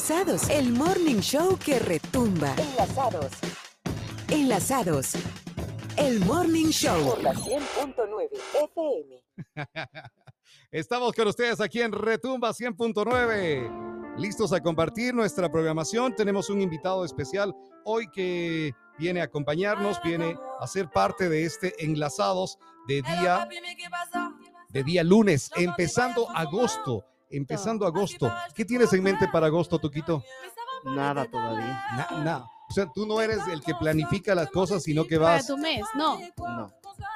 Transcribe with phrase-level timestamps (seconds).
[0.00, 2.54] Enlazados, el morning show que retumba.
[2.56, 3.32] Enlazados.
[4.28, 5.12] Enlazados,
[5.98, 7.04] el morning show.
[7.04, 8.30] Por la 100.9
[8.64, 9.22] FM.
[10.70, 14.16] Estamos con ustedes aquí en Retumba 100.9.
[14.16, 16.16] Listos a compartir nuestra programación.
[16.16, 17.54] Tenemos un invitado especial
[17.84, 23.46] hoy que viene a acompañarnos, viene a ser parte de este Enlazados de día
[24.70, 28.32] de día lunes, empezando agosto, empezando agosto.
[28.54, 30.22] ¿Qué tienes en mente para agosto, Tuquito?
[30.84, 31.82] Nada todavía.
[32.22, 32.46] Nada.
[32.68, 35.46] O sea, tú no eres el que planifica las cosas, sino que Para vas.
[35.46, 36.18] tu mes, no.
[36.38, 36.70] No.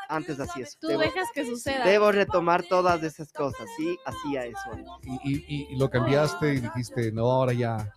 [0.09, 0.77] Antes así es.
[0.78, 1.84] Tú Debo, dejas que suceda.
[1.84, 3.66] debo retomar todas esas cosas.
[3.77, 4.70] Sí, hacía eso.
[5.02, 7.92] y, y- y lo cambiaste y dijiste, no, ahora ya.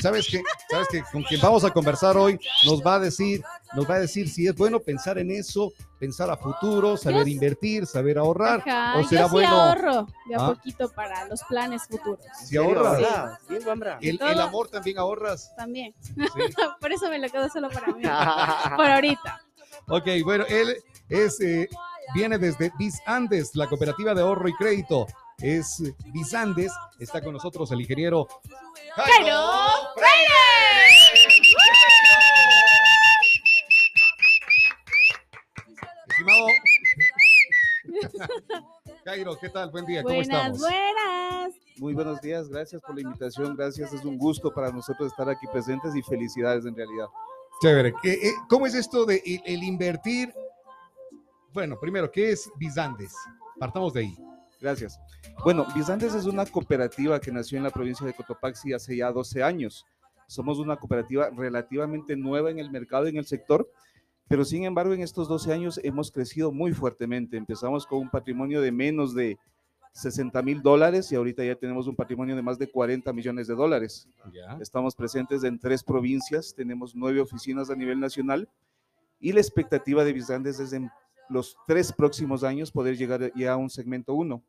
[0.00, 0.42] ¿Sabes qué?
[0.70, 1.02] ¿Sabes qué?
[1.12, 3.42] Con quien vamos a conversar hoy nos va a decir,
[3.74, 7.32] nos va a decir si es bueno pensar en eso, pensar a futuro, saber Yo-
[7.32, 10.46] invertir, saber ahorrar, Ajá, o será yo sí bueno ahorro de a ¿Ah?
[10.54, 12.20] poquito para los planes futuros.
[12.44, 13.02] si ahorras.
[13.66, 13.98] Bambra.
[14.00, 15.54] El, el amor también ahorras.
[15.56, 15.94] También.
[16.00, 16.14] Sí.
[16.80, 18.02] Por eso me lo quedo solo para mí.
[18.76, 19.42] Por ahorita.
[19.88, 20.76] Ok, bueno, él
[21.08, 21.68] es, eh,
[22.14, 25.06] viene desde Bis Andes, la cooperativa de ahorro y crédito.
[25.38, 28.28] Es eh, Bis Andes, está con nosotros el ingeniero
[28.94, 29.40] ¡Jairo
[36.08, 36.46] Estimado
[39.04, 39.70] Jairo, ¿qué tal?
[39.70, 40.58] Buen día, ¿cómo Buenas, estamos?
[40.60, 41.54] buenas.
[41.78, 45.46] Muy buenos días, gracias por la invitación, gracias, es un gusto para nosotros estar aquí
[45.46, 47.06] presentes y felicidades en realidad.
[47.62, 47.94] Chévere.
[48.04, 50.32] Eh, ¿Cómo es esto de el, el invertir?
[51.52, 53.14] Bueno, primero, ¿qué es Bis Andes?
[53.58, 54.16] Partamos de ahí.
[54.60, 55.00] Gracias.
[55.42, 59.42] Bueno, Bizantes es una cooperativa que nació en la provincia de Cotopaxi hace ya 12
[59.42, 59.86] años.
[60.26, 63.68] Somos una cooperativa relativamente nueva en el mercado, en el sector,
[64.28, 67.36] pero sin embargo en estos 12 años hemos crecido muy fuertemente.
[67.36, 69.38] Empezamos con un patrimonio de menos de
[69.92, 73.54] 60 mil dólares y ahorita ya tenemos un patrimonio de más de 40 millones de
[73.54, 74.08] dólares.
[74.32, 74.56] Ya.
[74.60, 78.48] Estamos presentes en tres provincias, tenemos nueve oficinas a nivel nacional
[79.18, 80.90] y la expectativa de Bizandes es en
[81.30, 84.42] los tres próximos años poder llegar ya a un segmento uno,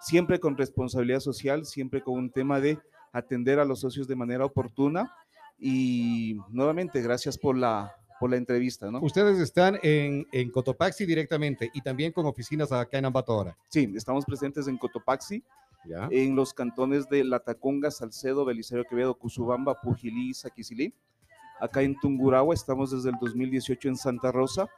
[0.00, 2.78] siempre con responsabilidad social, siempre con un tema de
[3.12, 5.14] atender a los socios de manera oportuna
[5.58, 9.00] y nuevamente gracias por la, por la entrevista, ¿no?
[9.00, 13.56] Ustedes están en, en Cotopaxi directamente y también con oficinas acá en Ambatora.
[13.68, 15.42] Sí, estamos presentes en Cotopaxi,
[15.84, 16.08] Ya.
[16.10, 20.94] en los cantones de Lataconga, Salcedo, Belisario Quevedo, Cusubamba, Pujilí y Saquicilí.
[21.60, 24.68] Acá en Tungurahua estamos desde el 2018 en Santa Rosa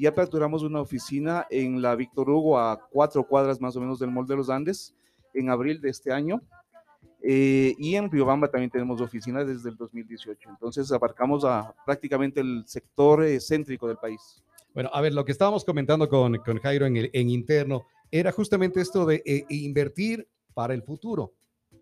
[0.00, 4.10] y aperturamos una oficina en la Víctor Hugo a cuatro cuadras más o menos del
[4.10, 4.94] Mall de los Andes
[5.34, 6.40] en abril de este año.
[7.22, 10.48] Eh, y en Riobamba también tenemos oficinas desde el 2018.
[10.48, 14.42] Entonces abarcamos a prácticamente el sector eh, céntrico del país.
[14.72, 18.32] Bueno, a ver, lo que estábamos comentando con, con Jairo en, el, en interno era
[18.32, 21.34] justamente esto de eh, invertir para el futuro.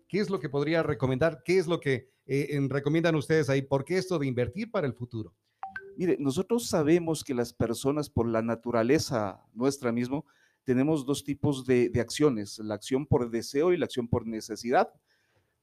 [0.09, 1.41] ¿Qué es lo que podría recomendar?
[1.45, 3.61] ¿Qué es lo que eh, en- recomiendan ustedes ahí?
[3.61, 5.33] ¿Por qué esto de invertir para el futuro?
[5.99, 10.25] Mire, nosotros sabemos que las personas, por la naturaleza nuestra mismo,
[10.63, 14.93] tenemos dos tipos de, acciones, la acción por deseo y la acción por necesidad.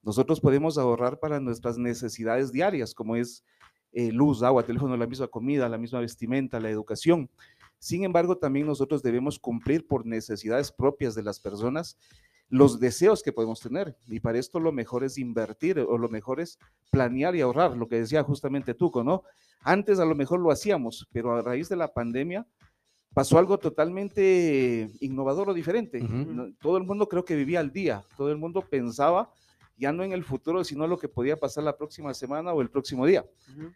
[0.02, 3.47] Nosotros podemos ahorrar para nuestras necesidades diarias, como es
[3.92, 7.30] eh, luz, agua, teléfono, la misma comida, la misma vestimenta, la educación.
[7.78, 11.97] Sin embargo, también nosotros debemos cumplir por necesidades propias de las personas
[12.48, 13.96] los deseos que podemos tener.
[14.06, 16.58] Y para esto lo mejor es invertir o lo mejor es
[16.90, 19.22] planear y ahorrar, lo que decía justamente Tuco, ¿no?
[19.62, 22.46] Antes a lo mejor lo hacíamos, pero a raíz de la pandemia
[23.12, 26.06] pasó algo totalmente innovador o diferente.
[26.60, 29.30] Todo el mundo creo que vivía al día, todo el mundo pensaba
[29.78, 32.70] ya no en el futuro, sino lo que podía pasar la próxima semana o el
[32.70, 33.24] próximo día.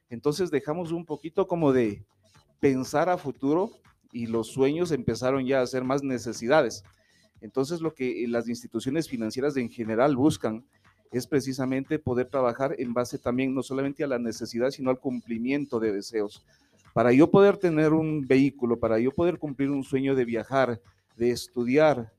[0.09, 2.05] Entonces dejamos un poquito como de
[2.59, 3.71] pensar a futuro
[4.13, 6.85] y los sueños empezaron ya a ser más necesidades.
[7.41, 10.65] Entonces lo que las instituciones financieras en general buscan
[11.11, 15.81] es precisamente poder trabajar en base también no solamente a la necesidad, sino al cumplimiento
[15.81, 16.45] de deseos.
[16.93, 20.81] Para yo poder tener un vehículo, para yo poder cumplir un sueño de viajar,
[21.17, 22.13] de estudiar,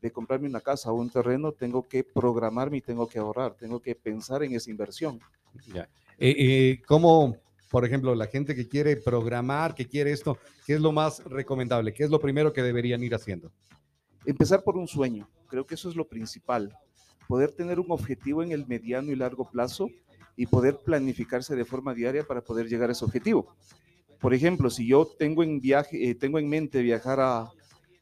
[0.00, 3.80] de comprarme una casa o un terreno, tengo que programarme y tengo que ahorrar, tengo
[3.80, 5.20] que pensar en esa inversión.
[5.72, 5.88] Ya.
[6.18, 7.36] Eh, eh, ¿Cómo,
[7.70, 11.92] por ejemplo, la gente que quiere programar, que quiere esto, qué es lo más recomendable?
[11.92, 13.52] ¿Qué es lo primero que deberían ir haciendo?
[14.26, 16.76] Empezar por un sueño, creo que eso es lo principal.
[17.28, 19.88] Poder tener un objetivo en el mediano y largo plazo
[20.36, 23.54] y poder planificarse de forma diaria para poder llegar a ese objetivo.
[24.20, 27.50] Por ejemplo, si yo tengo en, viaje, eh, tengo en mente viajar a,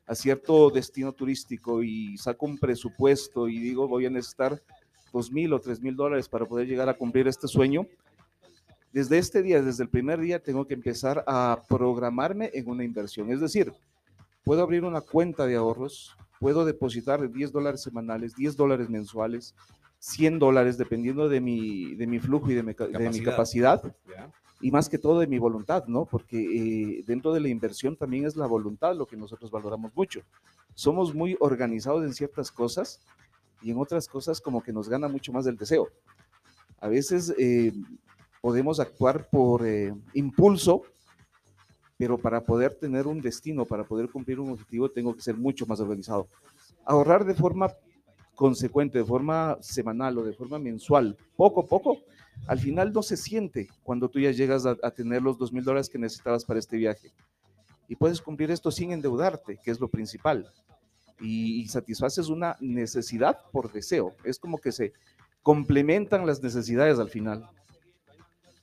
[0.07, 4.63] a cierto destino turístico y saco un presupuesto y digo voy a necesitar
[5.13, 7.87] dos mil o tres mil dólares para poder llegar a cumplir este sueño,
[8.95, 13.29] desde este día, desde el primer día, tengo que empezar a programarme en una inversión.
[13.33, 13.73] Es decir,
[14.45, 19.55] puedo abrir una cuenta de ahorros, puedo depositar 10 dólares semanales, 10 dólares mensuales,
[19.99, 23.01] 100 dólares, dependiendo de mi, de mi flujo y de mi, ca- de mi
[23.31, 23.83] capacidad,
[24.61, 26.07] y más que todo de mi voluntad, ¿no?
[26.07, 26.39] Porque
[26.99, 30.21] eh, dentro de la inversión también es la voluntad lo que nosotros valoramos mucho.
[30.75, 33.01] Somos muy organizados en ciertas cosas
[33.63, 35.89] y en otras cosas como que nos gana mucho más el deseo.
[36.81, 37.73] A veces eh,
[38.41, 40.83] podemos actuar por eh, impulso,
[41.97, 45.67] pero para poder tener un destino, para poder cumplir un objetivo, tengo que ser mucho
[45.67, 46.29] más organizado.
[46.85, 47.73] Ahorrar de forma
[48.35, 51.99] consecuente, de forma semanal o de forma mensual, poco a poco,
[52.47, 55.89] al final no se siente cuando tú ya llegas a, tener los dos mil dólares
[55.89, 57.13] que necesitabas para este viaje.
[57.89, 60.51] Y puedes cumplir esto sin endeudarte, que es lo principal.
[61.21, 64.15] Y satisfaces una necesidad por deseo.
[64.25, 64.93] Es como que se
[65.43, 67.49] complementan las necesidades al final.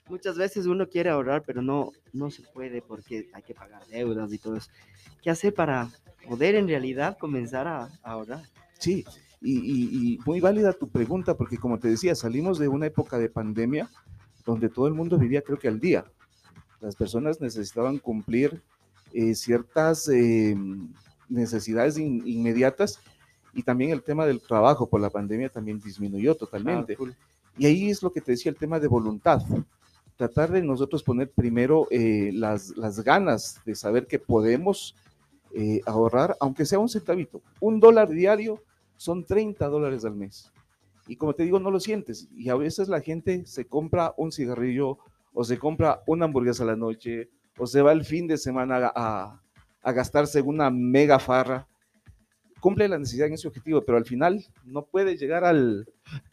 [0.10, 4.32] Muchas veces uno quiere ahorrar, pero no, no se puede porque hay que pagar deudas
[4.34, 4.70] y todo eso.
[5.22, 5.90] ¿Qué hacer para
[6.28, 8.44] poder en realidad comenzar a, a ahorrar?
[8.78, 9.06] Sí,
[9.40, 13.18] y, y- y muy válida tu pregunta, porque como te decía, salimos de una época
[13.18, 13.90] de pandemia
[14.46, 16.06] donde todo el mundo vivía creo que al día.
[16.82, 18.62] Las personas necesitaban cumplir
[19.14, 20.56] eh, ciertas eh,
[21.30, 23.00] necesidades in- inmediatas
[23.54, 26.94] y también el tema del trabajo por la pandemia también disminuyó totalmente.
[26.94, 27.12] Ah, full.
[27.58, 29.42] Y ahí es lo que te decía el tema de voluntad.
[30.22, 34.96] Tratar de nosotros poner primero eh, las, las ganas de saber que podemos
[35.56, 37.42] eh, ahorrar, aunque sea un centavito.
[37.60, 38.62] Un dólar diario
[38.98, 40.52] son 30 dólares al mes.
[41.08, 42.28] Y como te digo, no lo sientes.
[42.38, 45.00] Y a veces la gente se compra un cigarrillo
[45.34, 48.78] o se compra una hamburguesa a la noche o se va el fin de semana
[48.78, 49.42] a, a-
[49.82, 51.66] a gastarse una mega farra.
[52.62, 55.88] Cumple la necesidad en ese objetivo, pero al final no puede llegar al,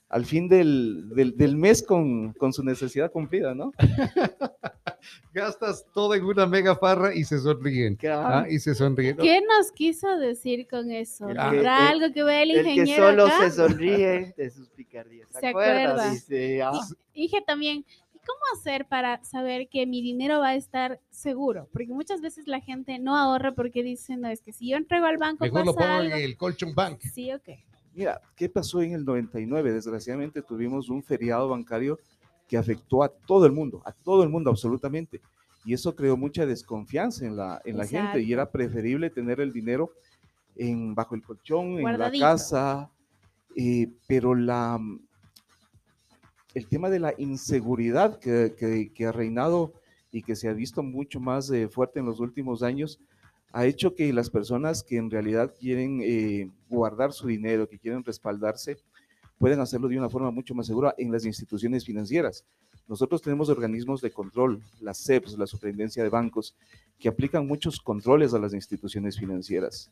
[0.09, 3.73] al fin del, del- del mes con, con su necesidad cumplida, ¿no?
[5.33, 7.97] Gastas todo en una mega farra y se sonríen.
[8.11, 9.17] Ah, y se sonríen.
[9.17, 11.27] ¿Qué nos quiso decir con eso?
[11.27, 13.39] ¿Habrá el- algo que vea el El que ingeniero solo acá?
[13.39, 15.29] se sonríe de sus picardías.
[15.31, 16.11] ¿Se, Se acuerda?
[16.11, 16.73] Dice, ah,
[17.15, 21.69] Dije también, ¿y cómo hacer para saber que mi dinero va a estar seguro?
[21.73, 25.07] Porque muchas veces la gente no ahorra porque dicen, no, es que si yo entrego
[25.07, 26.25] al banco Mejor lo pasa pongo en algo.
[26.25, 27.01] el Colchon Bank.
[27.01, 27.49] Sí, ok.
[27.95, 29.73] Mira, ¿qué pasó en el 99?
[29.73, 31.99] Desgraciadamente tuvimos un feriado bancario
[32.47, 35.21] que afectó a todo el mundo, a todo el mundo absolutamente.
[35.65, 39.53] Y eso creó mucha desconfianza en la, en la gente y era preferible tener el
[39.53, 39.93] dinero
[40.57, 42.91] en, bajo el colchón, en la casa,
[43.57, 44.79] eh, pero la,
[46.55, 49.73] el tema de la inseguridad que, ha reinado
[50.11, 53.01] y que se ha visto mucho más eh, fuerte en los últimos años,
[53.53, 58.05] ha hecho que las personas que en realidad quieren eh, guardar su dinero, que quieren
[58.05, 58.79] respaldarse,
[59.39, 62.45] pueden hacerlo de una forma mucho más segura en las instituciones financieras.
[62.89, 66.57] Nosotros tenemos organismos de control, la CEPS, la Superintendencia de Bancos,
[66.99, 69.91] que aplican muchos controles a las instituciones financieras.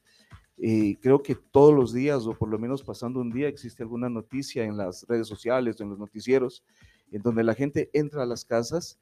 [0.59, 4.09] Eh, creo que todos los días, o por lo menos pasando un día, existe alguna
[4.09, 6.65] noticia en las redes sociales o en los noticieros,
[7.11, 8.99] en donde la gente entra a las casas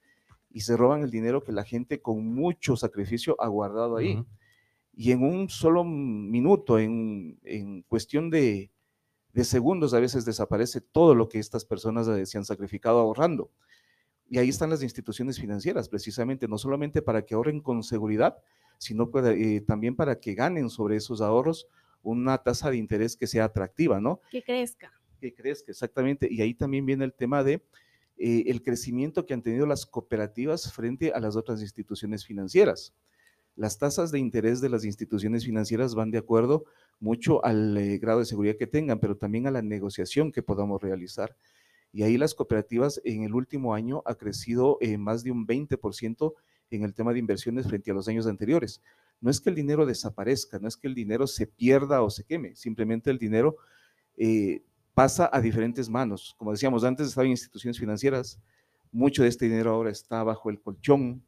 [0.50, 4.24] y se roban el dinero que la gente con mucho sacrificio ha guardado ahí
[4.96, 8.70] y en un solo minuto, en, en cuestión de,
[9.32, 13.50] de segundos, a veces desaparece todo lo que estas personas eh, se han sacrificado ahorrando.
[14.28, 18.38] Y ahí están las instituciones financieras, precisamente, no solamente para que ahorren con seguridad,
[18.78, 21.68] sino para, eh, también para que ganen sobre esos ahorros
[22.02, 24.20] una tasa de interés que sea atractiva, ¿no?
[24.30, 24.92] Que crezca.
[25.20, 26.28] que crezca, exactamente.
[26.30, 27.62] Y ahí también viene el tema de
[28.16, 32.94] eh, el crecimiento que han tenido las cooperativas frente a las otras instituciones financieras.
[33.56, 36.64] Las tasas de interés de las instituciones financieras van de acuerdo
[37.00, 40.82] mucho al eh, grado de seguridad que tengan, pero también a la negociación que podamos
[40.82, 41.36] realizar.
[41.92, 46.34] Y ahí las cooperativas en el último año ha crecido eh, más de un 20%
[46.70, 48.80] en el tema de inversiones frente a los años anteriores.
[49.20, 52.24] No es que el dinero desaparezca, no es que el dinero se pierda o se
[52.24, 53.56] queme, simplemente el dinero
[54.16, 56.34] eh, pasa a diferentes manos.
[56.38, 58.38] Como decíamos, antes estaba en instituciones financieras,
[58.92, 61.22] mucho de este dinero ahora está bajo el colchón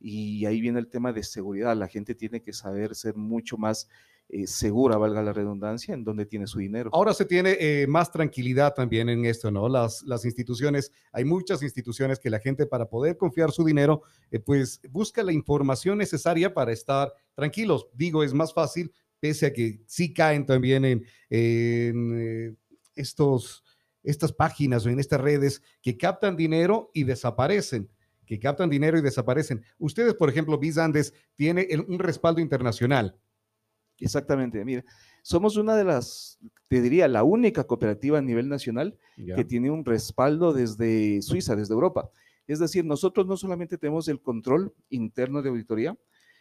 [0.00, 1.76] y ahí viene el tema de seguridad.
[1.76, 3.88] La gente tiene que saber ser mucho más
[4.32, 6.90] eh, segura, valga la redundancia, en dónde tiene su dinero.
[6.92, 9.68] Ahora se tiene eh, más tranquilidad también en esto, ¿no?
[9.68, 14.38] Las, las instituciones, hay muchas instituciones que la gente para poder confiar su dinero, eh,
[14.38, 17.88] pues busca la información necesaria para estar tranquilos.
[17.92, 22.54] Digo, es más fácil, pese a que sí caen también en, en, eh,
[22.94, 23.64] estos,
[24.04, 27.90] estas páginas o en estas redes que captan dinero y desaparecen
[28.26, 29.64] que captan dinero y desaparecen.
[29.76, 33.16] Ustedes, por ejemplo, Biz Andes tiene un respaldo internacional.
[34.00, 34.84] Exactamente, mira,
[35.22, 36.38] somos una de las,
[36.68, 41.74] te diría, la única cooperativa a nivel nacional que tiene un respaldo desde Suiza, desde
[41.74, 42.10] Europa.
[42.46, 45.96] Es decir, nosotros no solamente tenemos el control interno de auditoría,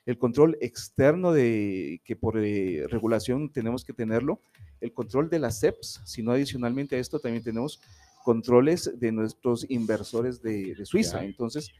[0.06, 4.42] el control externo de que por eh, regulación tenemos que tenerlo,
[4.82, 7.80] el control de las CEPs, sino adicionalmente a esto también tenemos
[8.24, 11.24] controles de nuestros inversores de, de Suiza.
[11.24, 11.72] Entonces,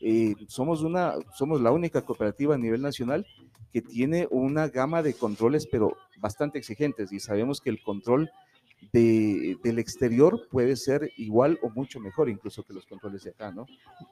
[0.00, 3.26] eh, somos, una, somos la única cooperativa a nivel nacional
[3.74, 8.30] que tiene una gama de controles, pero bastante exigentes, y sabemos que el control
[8.92, 13.50] de- del exterior puede ser igual o mucho mejor incluso que los controles de acá,
[13.50, 13.66] ¿no?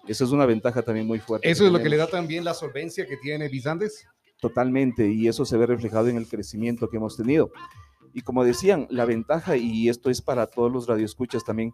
[0.08, 1.48] Eso es una ventaja también muy fuerte.
[1.48, 2.22] Eso es lo que le da tenemos.
[2.22, 4.04] también la solvencia que tiene Bizandes.
[4.40, 7.52] Totalmente, y eso se ve reflejado en el crecimiento que hemos tenido.
[8.12, 11.72] Y como decían, la ventaja, y esto es para todos los radioescuchas también,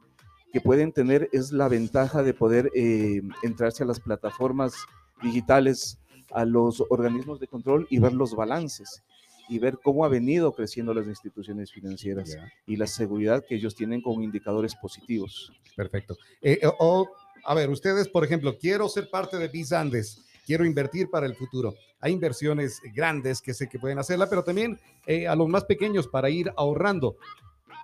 [0.52, 4.75] que pueden tener es la ventaja de poder eh, entrarse a las plataformas
[5.23, 5.99] digitales,
[6.32, 9.02] a los organismos de control y ver los balances
[9.49, 14.02] y ver cómo ha venido creciendo las instituciones financieras y la seguridad que ellos tienen
[14.02, 15.52] con indicadores positivos.
[15.75, 16.16] Perfecto.
[16.42, 17.08] Eh, o- o,
[17.44, 21.75] a ver, ustedes, por ejemplo, quiero ser parte de Bizandes, quiero invertir para el futuro.
[22.00, 26.06] Hay inversiones grandes que sé que pueden hacerla, pero también eh, a los más pequeños
[26.06, 27.16] para ir ahorrando.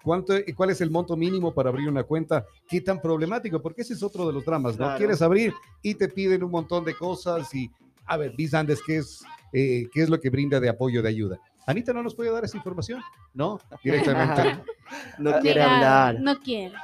[0.03, 2.45] ¿Cuánto, ¿Cuál es el monto mínimo para abrir una cuenta?
[2.69, 3.63] ¿Qué tan problemático?
[3.63, 4.85] Porque ese es otro de los dramas, ¿no?
[4.85, 4.99] Claro.
[4.99, 7.71] Quieres abrir y te piden un montón de cosas y,
[8.07, 11.39] a ver, Bizandes, ¿qué es, eh, ¿qué es lo que brinda de apoyo, de ayuda?
[11.67, 13.01] Anita no nos puede dar esa información,
[13.33, 13.59] ¿no?
[13.83, 14.63] Directamente.
[15.19, 16.21] No quiere Mira, hablar.
[16.21, 16.75] No quiere.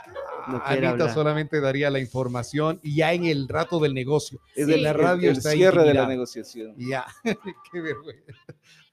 [0.49, 1.15] No quiere Anita hablar.
[1.15, 4.41] solamente daría la información y ya en el rato del negocio.
[4.57, 4.73] Es Sí.
[4.73, 6.75] el, La radio el está cierre de la negociación.
[6.79, 7.05] Ya,
[7.73, 8.33] qué vergüenza.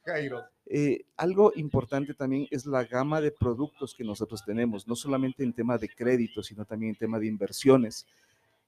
[0.05, 0.43] Jairo.
[0.65, 5.53] Eh, algo importante también es la gama de productos que nosotros tenemos, no solamente en
[5.53, 8.05] tema de crédito, sino también en tema de inversiones.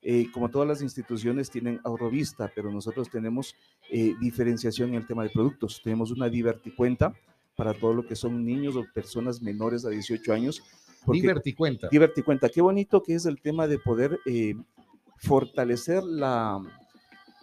[0.01, 3.53] Eh, como todas las instituciones tienen ahorrovista, pero nosotros tenemos
[3.91, 5.82] eh, diferenciación en el tema de productos.
[5.84, 7.13] Tenemos una diverticuenta
[7.56, 10.63] para todo lo que son niños o personas menores a 18 años.
[11.06, 11.89] porque- Diverticuenta.
[11.91, 14.56] Diverticuenta, qué bonito que es el tema de poder eh,
[15.18, 16.60] fortalecer la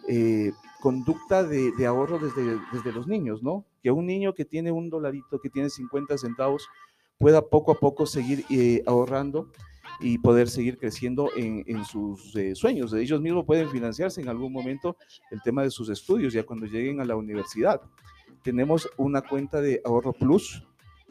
[0.07, 3.65] eh, conducta de, de ahorro desde, desde los niños, ¿no?
[3.83, 6.67] Que un niño que tiene un dolarito, que tiene 50 centavos,
[7.17, 9.51] pueda poco a poco seguir eh, ahorrando
[9.99, 12.93] y poder seguir creciendo en, en sus eh, sueños.
[12.93, 14.95] Ellos mismos pueden financiarse en algún momento
[15.31, 17.81] el tema de sus estudios, ya cuando lleguen a la universidad.
[18.43, 20.63] Tenemos una cuenta de ahorro plus,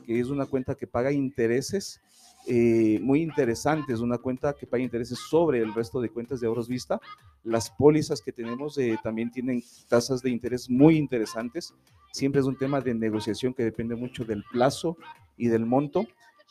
[0.06, 2.00] que es una cuenta que paga intereses
[2.48, 6.68] eh, muy interesantes, una cuenta que paga intereses sobre el resto de cuentas de ahorros
[6.68, 7.00] vista.
[7.42, 11.74] Las pólizas que tenemos eh, también tienen tasas de interés muy interesantes.
[12.12, 14.96] Siempre es un tema de negociación que depende mucho del plazo
[15.36, 16.06] y del monto,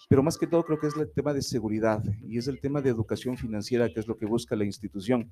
[0.10, 2.82] pero más que todo creo que es el tema de seguridad y es el tema
[2.82, 5.32] de educación financiera, que es lo que busca la institución.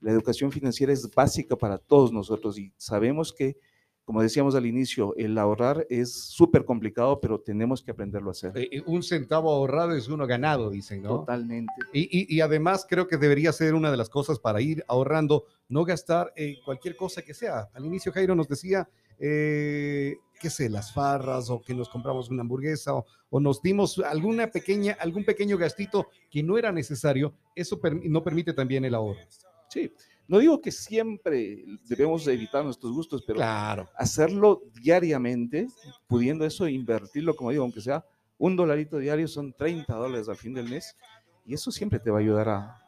[0.00, 3.56] La educación financiera es básica para todos nosotros y sabemos que,
[4.04, 8.52] como decíamos al inicio, el ahorrar es súper complicado, pero tenemos que aprenderlo a hacer.
[8.56, 11.10] Eh, eh, un centavo ahorrado es uno ganado, dicen, ¿no?
[11.20, 11.72] Totalmente.
[11.92, 15.44] Y, y- y además creo que debería ser una de las cosas para ir ahorrando,
[15.68, 17.68] no gastar eh, cualquier cosa que sea.
[17.74, 18.88] Al inicio Jairo nos decía,
[19.18, 23.98] eh, qué sé, las farras o que nos compramos una hamburguesa o, o nos dimos
[23.98, 27.34] alguna pequeña, algún pequeño gastito que no era necesario.
[27.54, 29.20] Eso no permite también el ahorro.
[29.68, 29.92] Sí,
[30.26, 33.88] no digo que siempre debemos evitar nuestros gustos, pero Claro.
[33.96, 35.66] hacerlo diariamente,
[36.08, 38.04] pudiendo eso invertirlo, como digo, aunque sea
[38.38, 40.96] un dolarito diario, son 30 dólares al fin del mes,
[41.44, 42.82] y eso siempre te va a ayudar a,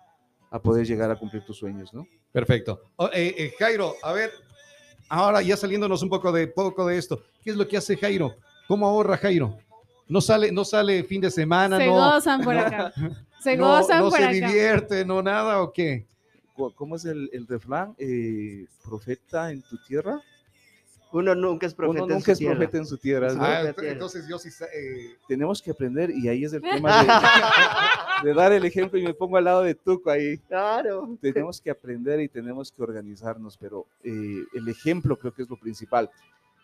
[0.50, 2.06] a poder llegar a cumplir tus sueños, ¿no?
[2.32, 2.80] Perfecto.
[2.96, 4.30] Oh, eh, eh, Jairo, a ver,
[5.08, 8.34] ahora ya saliéndonos un poco de, poco de esto, ¿qué es lo que hace Jairo?
[8.68, 9.58] ¿Cómo ahorra Jairo?
[10.08, 12.92] No sale, no sale fin de semana, Se no, gozan por acá.
[13.42, 14.32] Se no, gozan no por se acá.
[14.32, 16.06] divierte, no nada o qué?
[16.76, 17.94] ¿Cómo es el, el refrán?
[17.98, 20.20] Eh, profeta en tu tierra.
[21.10, 22.54] Uno nunca es profeta Uno en nunca su es tierra.
[22.56, 23.34] profeta en su tierra.
[23.34, 23.42] ¿no?
[23.44, 27.02] Ah, entonces yo sí eh, Tenemos que aprender, y ahí es el tema
[28.22, 30.38] de, de dar el ejemplo, y me pongo al lado de Tuco ahí.
[30.48, 31.18] Claro.
[31.20, 35.56] tenemos que aprender y tenemos que organizarnos, pero eh, el ejemplo creo que es lo
[35.56, 36.08] principal.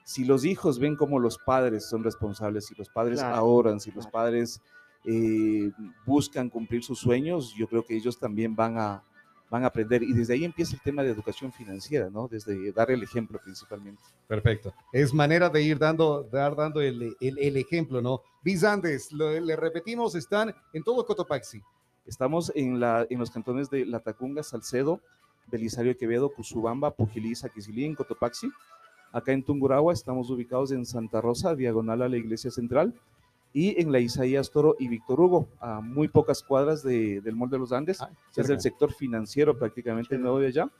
[0.08, 3.90] Si los hijos ven cómo los padres son responsables, si los padres Claro, ahorran, si
[3.90, 4.62] los padres
[5.04, 5.70] eh,
[6.06, 9.02] buscan cumplir sus sueños, yo creo que ellos también van a,
[9.50, 10.02] van a aprender.
[10.02, 12.26] Y desde ahí empieza el tema de educación financiera, ¿no?
[12.26, 14.02] Desde dar el ejemplo principalmente.
[14.26, 14.72] perfecto.
[14.94, 18.22] Es manera de ir dando, dar dando el, el- el ejemplo, ¿no?
[18.42, 21.60] Bizandes, lo- le repetimos, están en todo Cotopaxi.
[22.06, 25.02] Estamos en, la, en los cantones de Latacunga, Salcedo,
[25.48, 28.50] Belisario Quevedo, Cusubamba, Pujilí, Quisili, en Cotopaxi.
[29.12, 32.94] Acá en Tungurahua estamos ubicados en Santa Rosa, diagonal a la iglesia central,
[33.52, 37.48] y en la Isaías Toro y Víctor Hugo, a muy pocas cuadras de- del Mall
[37.48, 40.70] de los Andes, Ah, es el sector financiero prácticamente nuevo de allá.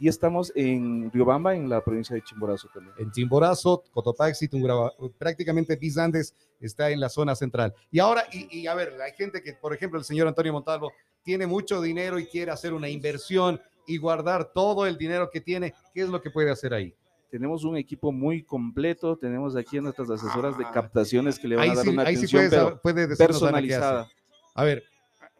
[0.00, 2.94] Y estamos en Riobamba, en la provincia de Chimborazo también.
[2.98, 7.74] en Chimborazo, Cotopaxi, Tungurahua, prácticamente Bizandes está en la zona central.
[7.90, 10.92] Y ahora, y, y a ver, hay gente que, por ejemplo, el señor Antonio Montalvo
[11.24, 15.74] tiene mucho dinero y quiere hacer una inversión y guardar todo el dinero que tiene.
[15.92, 16.94] ¿Qué es lo que puede hacer ahí?
[17.30, 21.56] Tenemos un equipo muy completo, tenemos aquí a nuestras asesoras de Ah, captaciones que le
[21.56, 23.74] van a dar sí, una ahí sí atención puede, pero sab- puede decirnos, Ana, qué
[23.74, 23.80] hace.
[23.80, 24.08] personalizada.
[24.54, 24.82] A ver,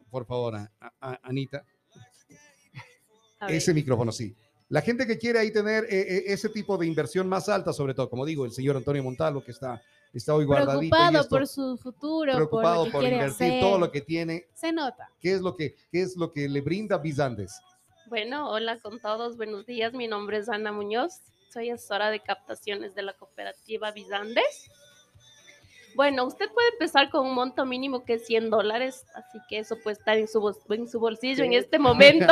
[0.09, 1.63] por favor, a- a- Anita,
[3.47, 4.35] ese micrófono, sí.
[4.69, 7.93] La gente que quiere ahí tener eh, eh, ese tipo de inversión más alta, sobre
[7.93, 9.81] todo, como digo, el señor Antonio Montalvo, que está,
[10.13, 10.95] está hoy guardadito.
[10.95, 13.59] Preocupado esto, por su futuro, preocupado por lo que por quiere invertir hacer.
[13.61, 14.45] todo lo que tiene.
[14.53, 15.09] Se nota.
[15.19, 17.59] ¿Qué es lo que, qué es lo que le brinda Bizandes?
[18.09, 19.93] Bueno, hola con todos, buenos días.
[19.93, 24.71] Mi nombre es Ana Muñoz, soy asesora de captaciones de la cooperativa Bizandes.
[25.95, 29.75] Bueno, usted puede empezar con un monto mínimo que es 100 dólares, así que eso
[29.83, 32.27] puede estar en su, bol- en su bolsillo en este momento,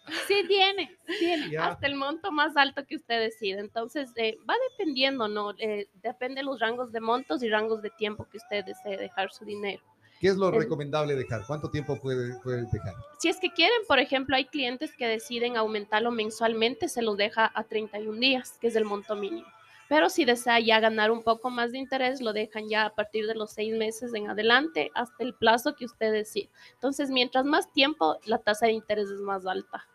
[0.26, 1.50] Sí tiene, tiene.
[1.58, 3.60] Hasta el monto más alto que usted decida.
[3.60, 5.52] Entonces, eh, va dependiendo, ¿no?
[5.58, 9.30] Eh, depende de los rangos de montos y rangos de tiempo que usted desee dejar
[9.30, 9.82] su dinero.
[10.22, 11.44] ¿Qué es lo recomendable dejar?
[11.48, 12.94] ¿Cuánto tiempo puede, puede dejar?
[13.18, 17.50] Si es que quieren, por ejemplo, hay clientes que deciden aumentarlo mensualmente, se los deja
[17.52, 19.48] a 31 días, que es el monto mínimo.
[19.88, 23.26] Pero si desea ya ganar un poco más de interés, lo dejan ya a partir
[23.26, 26.48] de los seis meses en adelante hasta el plazo que usted decida.
[26.74, 29.88] Entonces, mientras más tiempo, la tasa de interés es más alta.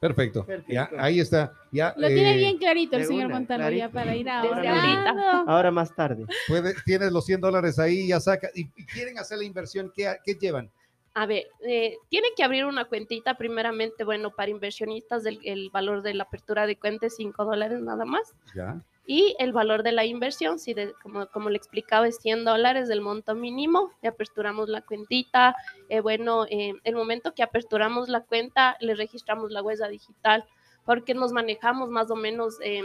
[0.00, 0.44] Perfecto.
[0.46, 0.72] Perfecto.
[0.72, 1.52] Ya, ahí está.
[1.72, 5.44] Ya, Lo tiene eh, bien clarito el señor Montalvo ya para ir Desde ahora.
[5.46, 6.24] ahora más tarde.
[6.46, 8.48] puede- tienes los 100 dólares ahí, ya saca.
[8.54, 10.70] Y, y quieren hacer la inversión, ¿qué, qué llevan?
[11.14, 16.02] A ver, eh, tiene que abrir una cuentita primeramente, bueno, para inversionistas el, el valor
[16.02, 18.34] de la apertura de cuenta es 5 dólares nada más.
[18.54, 18.80] Ya.
[19.10, 22.88] Y el valor de la inversión, si de- como, como le explicaba, es 100 dólares
[22.88, 25.56] del monto mínimo, le aperturamos la cuentita.
[25.88, 30.44] eh, bueno, eh, el momento que aperturamos la cuenta, le registramos la huella digital,
[30.84, 32.56] porque nos manejamos más o menos.
[32.62, 32.82] eh,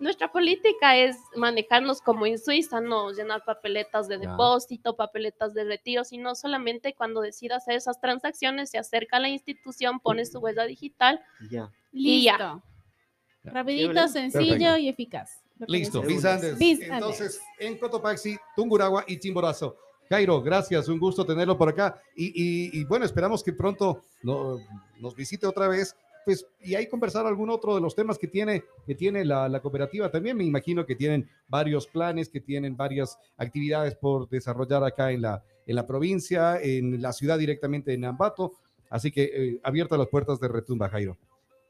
[0.00, 6.02] nuestra política es manejarnos como en Suiza, no llenar papeletas de depósito, papeletas de retiro,
[6.04, 10.64] sino solamente cuando decida hacer esas transacciones, se acerca a la institución, pone su huella
[10.64, 11.70] digital Ya.
[11.92, 12.60] Y ya.
[13.52, 14.12] Rapidito, Perfecto.
[14.12, 15.42] sencillo y eficaz.
[15.66, 16.02] Listo.
[16.02, 16.56] Bizandes.
[16.60, 19.76] Entonces, en Cotopaxi, Tunguragua y Chimborazo.
[20.08, 22.00] Jairo, gracias, un gusto tenerlo por acá.
[22.14, 24.58] Y, y- y bueno, esperamos que pronto no-
[25.00, 25.96] nos visite otra vez.
[26.24, 29.60] Pues, y ahí conversar algún otro de los temas que tiene, que tiene la, la
[29.60, 30.10] cooperativa.
[30.10, 35.22] También me imagino que tienen varios planes, que tienen varias actividades por desarrollar acá en
[35.22, 38.54] la, en la provincia, en la ciudad directamente en Ambato.
[38.90, 41.16] Así que eh, abiertas las puertas de Retumba, Jairo.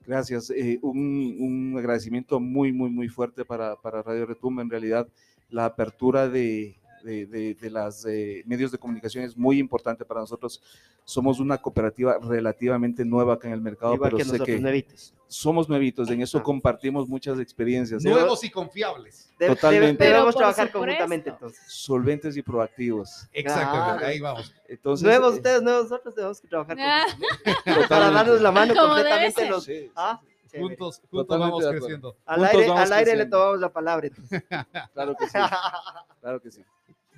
[0.06, 0.50] Gracias.
[0.50, 4.62] eh, un, un agradecimiento muy, muy, muy fuerte para, para Radio Retumba.
[4.62, 5.08] En realidad,
[5.50, 10.20] la apertura de, de, de, de las eh, medios de comunicación es muy importante para
[10.20, 10.62] nosotros.
[11.04, 15.14] Somos una cooperativa relativamente nueva acá en el mercado, Igual pero que sé que nuevitos.
[15.28, 16.10] somos nuevitos.
[16.10, 16.42] En eso Ah.
[16.42, 18.02] compartimos muchas experiencias.
[18.04, 19.30] Nuevos y confiables.
[19.38, 20.02] Debe- Totalmente.
[20.04, 21.60] debemos trabajar conjuntamente entonces.
[21.68, 23.26] Solventes y proactivos.
[23.32, 24.06] Exactamente, Claro.
[24.06, 24.54] ahí vamos.
[24.68, 27.06] Entonces, nuevos eh, ustedes, nuevos nosotros tenemos que trabajar Ah,
[27.88, 29.50] para darnos la mano Como debe completamente ser.
[29.50, 29.64] los.
[29.64, 30.20] Sí, Ah,
[30.56, 30.76] chévere.
[30.76, 32.16] Juntos, juntos vamos creciendo.
[32.26, 34.08] Al juntos aire, vamos al aire le tomamos la palabra.
[34.94, 35.38] Claro que sí.
[36.20, 36.64] Claro que sí.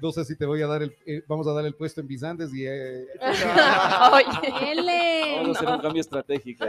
[0.00, 2.06] No sé si te voy a dar el, eh, vamos a dar el puesto en
[2.06, 3.06] Bizandes y eh,
[4.12, 5.36] Oye.
[5.36, 6.64] Vamos a hacer un cambio estratégico.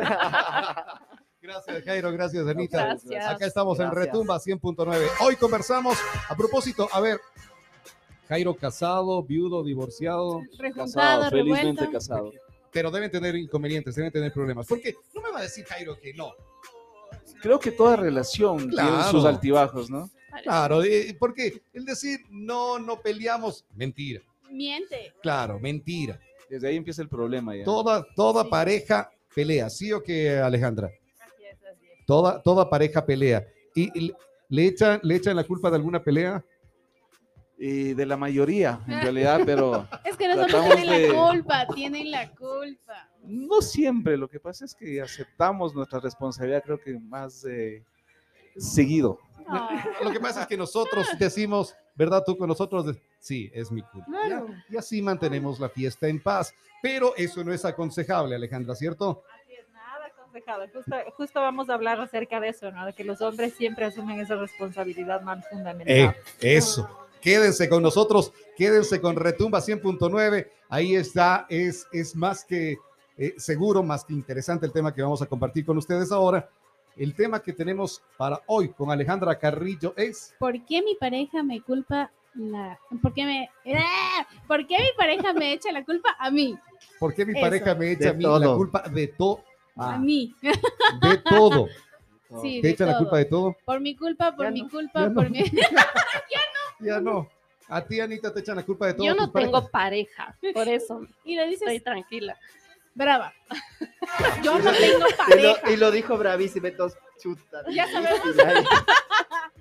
[1.41, 2.86] gracias Jairo, gracias Anita.
[2.86, 3.27] Gracias.
[3.27, 3.91] Acá estamos en.
[3.91, 5.10] Retumba 100.9.
[5.21, 7.19] Hoy conversamos a propósito, a ver,
[8.29, 11.91] Jairo casado, viudo, divorciado, Rejuntado, Casado, felizmente revuelto.
[11.91, 12.32] casado.
[12.71, 14.67] pero deben tener inconvenientes, deben tener problemas.
[14.67, 16.34] Porque no me va a decir Jairo que no.
[17.41, 20.10] Creo que toda relación tiene sus altibajos, ¿no?
[20.43, 20.82] Claro,
[21.19, 24.21] porque el decir no, no peleamos, mentira.
[24.49, 25.13] Miente.
[25.21, 26.19] Claro, mentira.
[26.49, 27.63] Desde ahí empieza el problema ya.
[27.63, 28.49] Toda, toda Sí.
[28.49, 30.89] pareja pelea, ¿sí o qué, Alejandra?
[32.06, 33.45] Toda, toda pareja pelea.
[33.75, 34.13] ¿Y, y
[34.49, 36.43] le, echan, le echan la culpa de alguna pelea?
[37.58, 41.67] Y de la mayoría, en realidad, pero Es que nosotros Tratamos tienen de- la culpa,
[41.75, 43.09] tienen la culpa.
[43.23, 44.17] No siempre.
[44.17, 47.84] Lo que pasa es que aceptamos nuestra responsabilidad, creo que más eh,
[48.58, 49.19] seguido.
[49.47, 52.23] Ah, Lo que pasa es que nosotros decimos, ¿verdad?
[52.25, 54.08] Tú con nosotros, sí, es mi culpa.
[54.08, 54.47] Claro.
[54.69, 56.53] Y así mantenemos la fiesta en paz.
[56.82, 59.23] Pero eso no es aconsejable, Alejandra, ¿cierto?
[59.41, 60.65] Así es, nada aconsejado.
[60.73, 62.86] Justo, justo vamos a hablar acerca de eso, ¿no?
[62.86, 65.95] De que los hombres siempre asumen esa responsabilidad más fundamental.
[65.95, 66.89] Eh, eso.
[67.21, 70.49] Quédense con nosotros, quédense con Retumba 100.9.
[70.69, 72.77] Ahí está, es, es más que
[73.19, 76.49] eh, seguro, más que interesante el tema que vamos a compartir con ustedes ahora.
[76.95, 81.62] El tema que tenemos para hoy con Alejandra Carrillo es ¿Por qué mi pareja me
[81.62, 82.79] culpa la...
[83.01, 83.49] ¿Por qué me...
[83.75, 84.25] ¡Ah!
[84.47, 86.58] ¿Por qué mi pareja me echa la culpa a mí?
[86.97, 87.41] ¿por qué mi Eso.
[87.41, 88.58] pareja me echa De a mí la todo.
[88.58, 89.43] culpa de todo?
[89.75, 90.34] A mí.
[90.41, 91.67] de todo.
[92.41, 92.99] Sí, ¿Te de echa la todo.
[93.01, 93.58] culpa de todo?
[93.65, 95.15] Por mi culpa, por Ya mi no, culpa, ya no.
[95.15, 95.43] por mi...
[96.82, 97.27] Ya no.
[97.67, 99.05] A ti, Anita, te echan la culpa de todo.
[99.05, 100.36] Yo no tengo parejas?
[100.39, 102.38] pareja, por eso y le dices, estoy tranquila.
[102.99, 103.33] Brava.
[104.43, 105.71] Yo no tengo Y lo, pareja.
[105.71, 107.63] y lo dijo bravísimo, entonces, chuta.
[107.71, 108.35] Ya sabemos.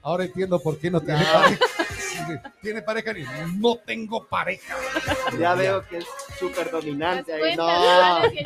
[0.02, 1.64] Ahora entiendo por qué no tiene pareja.
[2.60, 3.24] Tiene pareja y
[3.58, 4.74] no tengo pareja.
[5.38, 7.56] Ya veo que es súper dominante ahí.
[7.56, 8.42] No, ni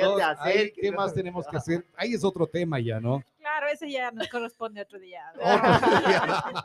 [0.00, 0.72] No, acerques.
[0.80, 1.84] ¿Qué más tenemos que hacer?
[1.96, 3.24] Ahí es otro tema ya, ¿no?
[3.40, 5.20] Claro, ese ya nos corresponde otro día.
[5.34, 6.64] Otro día.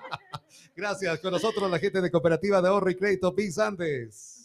[0.75, 1.19] Gracias.
[1.19, 4.36] Con nosotros la gente de Cooperativa de Ahorro y Crédito PIS Andes.